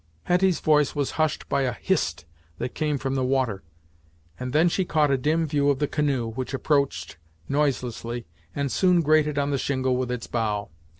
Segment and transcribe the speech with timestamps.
[0.23, 2.25] Hetty's voice was hushed by a "Hist!"
[2.57, 3.61] that came from the water,
[4.39, 8.25] and then she caught a dim view of the canoe, which approached noiselessly,
[8.55, 10.71] and soon grated on the shingle with its bow.